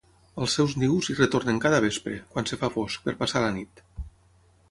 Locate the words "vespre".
1.85-2.17